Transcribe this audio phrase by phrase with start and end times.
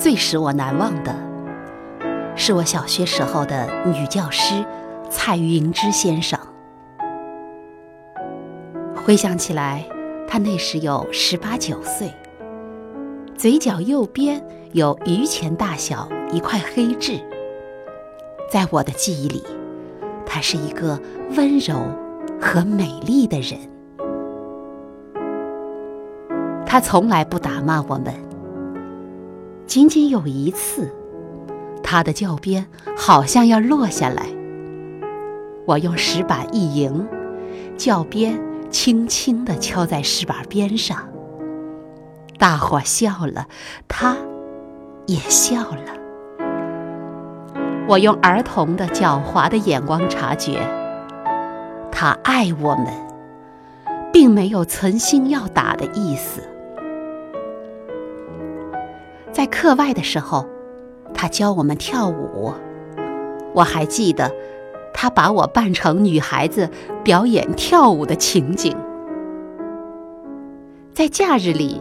[0.00, 1.14] 最使我难忘的，
[2.34, 4.64] 是我小学时候的女教师
[5.10, 6.40] 蔡云芝先生。
[9.04, 9.84] 回想起来，
[10.26, 12.10] 他那时有十八九岁，
[13.36, 14.42] 嘴角右边
[14.72, 17.20] 有榆钱大小一块黑痣。
[18.50, 19.44] 在我的记忆里，
[20.24, 20.98] 他是一个
[21.36, 21.74] 温柔
[22.40, 23.58] 和美丽的人。
[26.64, 28.14] 他从来不打骂我们，
[29.70, 30.92] 仅仅有一次，
[31.80, 32.66] 他的教鞭
[32.96, 34.26] 好像要落下来，
[35.64, 37.06] 我用石板一迎，
[37.76, 38.36] 教鞭
[38.68, 41.08] 轻轻地敲在石板边上，
[42.36, 43.46] 大伙笑了，
[43.86, 44.16] 他
[45.06, 45.94] 也笑了。
[47.86, 50.58] 我用儿童的狡猾的眼光察觉，
[51.92, 52.86] 他爱我们，
[54.12, 56.42] 并没有存心要打的意思。
[59.32, 60.44] 在课外的时候，
[61.14, 62.52] 他教我们跳舞，
[63.54, 64.30] 我还记得
[64.92, 66.68] 他把我扮成女孩子
[67.04, 68.76] 表演跳舞的情景。
[70.92, 71.80] 在假日里，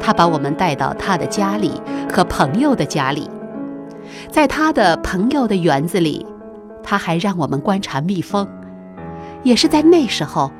[0.00, 1.80] 他把我们带到他的家里
[2.12, 3.30] 和朋友的家里。
[4.30, 6.26] 在他的朋友的园子里，
[6.82, 8.48] 他还让我们观察蜜蜂。
[9.42, 10.50] 也是在那时候，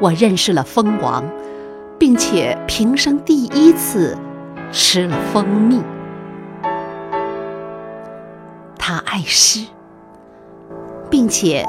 [0.00, 1.24] 我认识了蜂王，
[1.98, 4.16] 并且平生第一次
[4.72, 5.80] 吃了蜂蜜。
[8.78, 9.64] 他爱诗，
[11.10, 11.64] 并且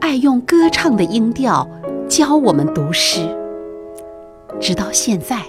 [0.00, 1.68] 爱用歌唱的音调
[2.08, 3.20] 教我们读诗。
[4.60, 5.42] 直到现在，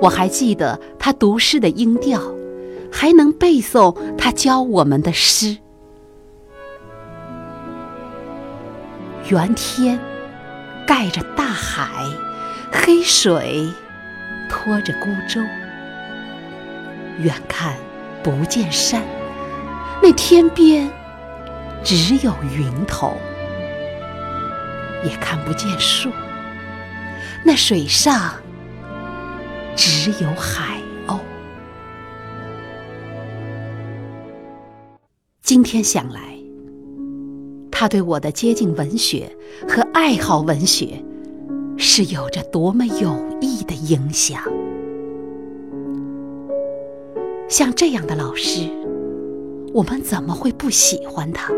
[0.00, 2.20] 我还记得他读诗的音调。
[2.96, 5.58] 还能背诵他教我们的诗。
[9.28, 9.98] 圆天
[10.86, 11.88] 盖着大海，
[12.72, 13.68] 黑水
[14.48, 15.40] 拖着孤舟。
[17.18, 17.76] 远看
[18.22, 19.02] 不见山，
[20.02, 20.90] 那天边
[21.82, 23.12] 只有云头；
[25.04, 26.10] 也看不见树，
[27.44, 28.34] 那水上
[29.76, 31.18] 只有海鸥。
[35.42, 36.20] 今天想来，
[37.70, 39.30] 他对我的接近文学
[39.68, 41.04] 和爱好文学，
[41.76, 44.42] 是有着多么有益的影响。
[47.56, 48.68] 像这样的老师，
[49.72, 51.52] 我们怎么会不喜欢他？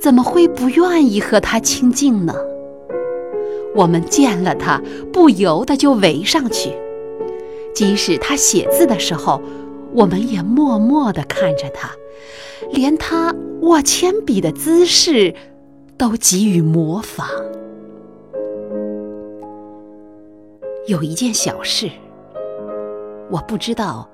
[0.00, 2.34] 怎么会不愿意和他亲近呢？
[3.76, 4.82] 我们见了他，
[5.12, 6.72] 不由得就围上去。
[7.72, 9.40] 即使他写字的时候，
[9.94, 11.88] 我们也默默地看着他。
[12.72, 15.32] 连他握铅笔的姿势
[15.96, 17.28] 都给予模仿。
[20.88, 21.88] 有一件小事，
[23.30, 24.08] 我不知道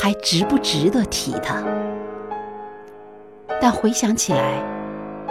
[0.00, 1.60] 还值不值得提它，
[3.60, 4.62] 但回想起来，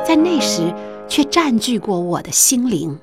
[0.06, 0.74] 在那时
[1.08, 3.00] 却占据过我的心灵。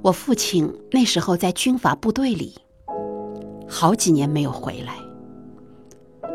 [0.00, 2.54] 我父亲那时候在军阀部队里，
[3.68, 4.94] 好几年没有回来，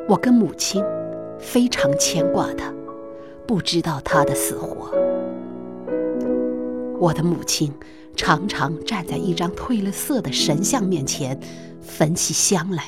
[0.07, 0.83] 我跟母亲。
[1.39, 2.73] 非常牵挂他，
[3.45, 4.89] 不知道他的死活。
[6.97, 7.73] 我的母亲
[8.15, 11.37] 常常站在一张褪了色的神像面前，
[11.81, 12.85] 焚起香来，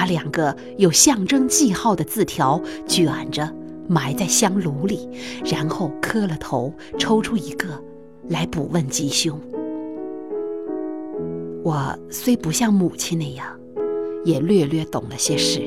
[0.00, 3.46] 把两个有象征记号的字条卷着
[3.86, 5.06] 埋在香炉里，
[5.44, 7.68] 然后磕了头，抽出一个
[8.30, 9.38] 来卜问吉凶。
[11.62, 13.46] 我虽不像母亲那样，
[14.24, 15.60] 也略略懂了些事。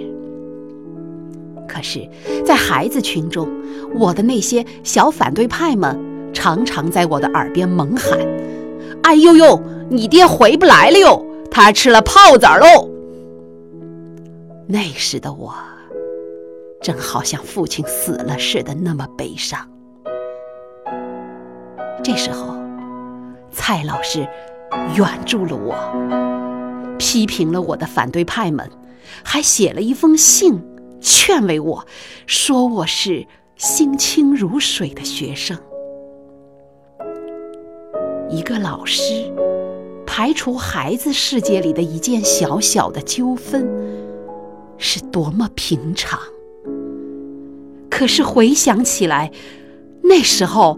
[1.67, 2.09] 可是，
[2.43, 3.47] 在孩子群中，
[3.93, 5.95] 我的那些小反对派们
[6.33, 8.17] 常常在我的耳边猛喊
[9.03, 9.61] ：“哎呦呦，
[9.91, 12.89] 你爹回不来了哟，他吃了炮子喽！”
[14.67, 15.53] 那时的我，
[16.81, 19.69] 正好像父亲死了似的那么悲伤。
[22.03, 22.55] 这时候，
[23.51, 24.27] 蔡老师
[24.95, 25.75] 援助了我，
[26.97, 28.69] 批评了我的反对派们，
[29.23, 30.61] 还写了一封信。
[31.01, 31.85] 劝慰我
[32.25, 33.27] 说我是
[33.57, 35.57] 心清如水的学生。
[38.29, 39.29] 一个老师
[40.05, 43.69] 排除孩子世界里的一件小小的纠纷，
[44.83, 46.19] 是多么平常。
[47.89, 49.31] 可是回想起来，
[50.03, 50.77] 那时候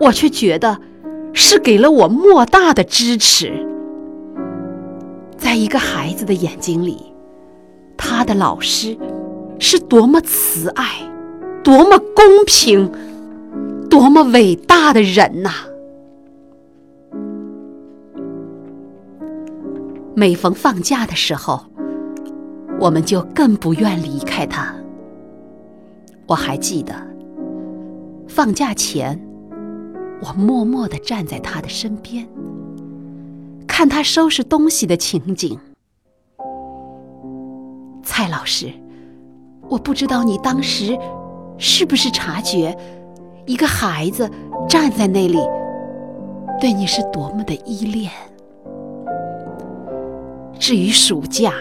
[0.00, 0.80] 我却觉得
[1.32, 3.64] 是给了我莫大的支持。
[5.38, 7.14] 在一个孩子的眼睛里，
[7.96, 8.98] 他的老师。
[9.60, 10.84] 是多么慈爱，
[11.62, 12.90] 多么公平，
[13.88, 15.50] 多么伟大的人呐！
[20.14, 21.66] 每逢放假的时候，
[22.80, 24.74] 我们就更不愿离开他。
[26.26, 26.94] 我还记得，
[28.28, 29.18] 放假前，
[30.22, 32.26] 我默默地站在他的身边，
[33.66, 35.58] 看他收拾东西的情景。
[38.02, 38.72] 蔡老师，
[39.68, 40.98] 我不知道你当时
[41.58, 42.76] 是不是察觉，
[43.46, 44.30] 一个孩子
[44.68, 45.38] 站在那里，
[46.60, 48.10] 对你是多么的依恋。
[50.58, 51.52] 至于暑假，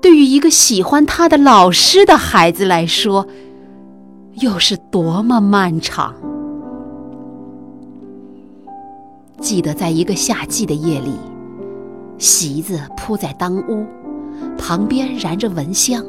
[0.00, 3.26] 对于一个喜欢他的老师的孩子来说，
[4.40, 6.14] 又是多么漫长。
[9.40, 11.12] 记得在一个夏季的夜里，
[12.18, 13.86] 席子铺在当屋。
[14.56, 16.04] 旁边燃着蚊香，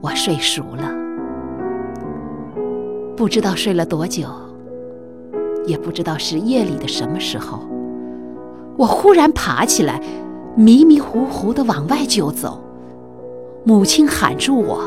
[0.00, 0.94] 我睡熟了，
[3.16, 4.28] 不知道睡了多久，
[5.66, 7.60] 也不知道是夜里的什么时候，
[8.76, 10.00] 我忽然爬起来，
[10.54, 12.62] 迷迷糊糊的往外就走。
[13.66, 14.80] 母亲喊住我：“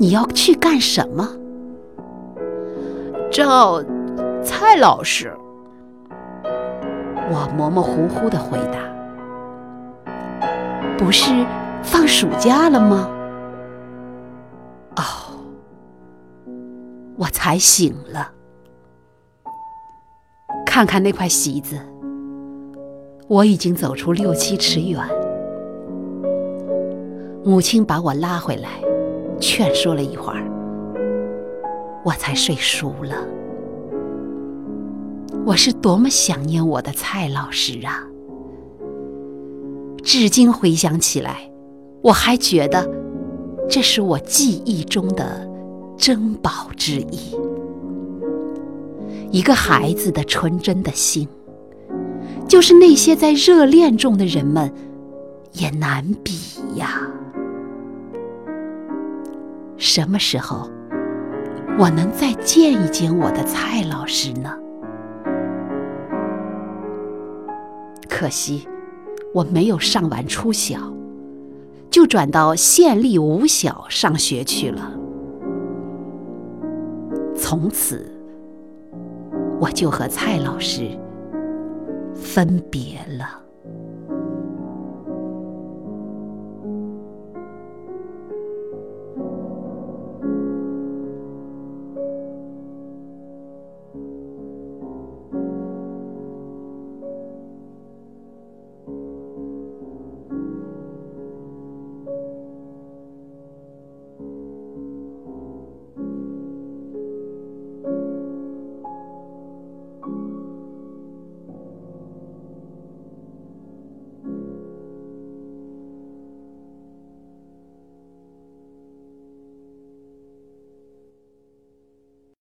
[0.00, 1.28] 你要去干什么？”
[3.30, 3.84] 找
[4.42, 5.30] 蔡老师。
[7.30, 8.80] 我模模糊糊的回答。
[10.96, 11.30] 不是
[11.82, 13.10] 放暑假了吗？
[14.96, 15.02] 哦，
[17.18, 18.32] 我才醒了。
[20.64, 21.78] 看看那块席子，
[23.28, 24.98] 我已经走出六七尺远。
[27.42, 28.82] 母亲把我拉回来，
[29.40, 30.44] 劝说了一会儿，
[32.04, 33.16] 我才睡熟了。
[35.46, 38.06] 我是多么想念我的蔡老师啊！
[40.02, 41.50] 至今回想起来，
[42.02, 42.86] 我还觉得
[43.70, 45.48] 这是我记忆中的
[45.96, 47.34] 珍宝之一。
[49.30, 51.26] 一个孩子的纯真的心，
[52.46, 54.70] 就是那些在热恋中的人们
[55.52, 56.32] 也难比
[56.76, 57.00] 呀。
[59.80, 60.70] 什么时候
[61.78, 64.56] 我能再见一见我的蔡老师呢？
[68.08, 68.68] 可惜。
[69.32, 70.92] 我没有上完初小，
[71.88, 74.92] 就转到县立五小上学去了。
[77.36, 78.12] 从此，
[79.60, 80.88] 我就和蔡老师
[82.12, 83.40] 分别了。